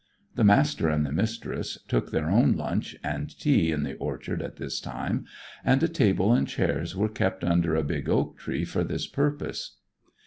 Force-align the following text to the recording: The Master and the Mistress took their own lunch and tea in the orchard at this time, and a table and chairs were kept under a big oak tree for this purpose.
The 0.33 0.43
Master 0.43 0.89
and 0.89 1.05
the 1.05 1.11
Mistress 1.11 1.77
took 1.87 2.09
their 2.09 2.27
own 2.31 2.53
lunch 2.53 2.95
and 3.03 3.29
tea 3.39 3.71
in 3.71 3.83
the 3.83 3.93
orchard 3.97 4.41
at 4.41 4.55
this 4.55 4.79
time, 4.79 5.27
and 5.63 5.83
a 5.83 5.87
table 5.87 6.33
and 6.33 6.47
chairs 6.47 6.95
were 6.95 7.07
kept 7.07 7.43
under 7.43 7.75
a 7.75 7.83
big 7.83 8.09
oak 8.09 8.39
tree 8.39 8.65
for 8.65 8.83
this 8.83 9.05
purpose. 9.05 9.77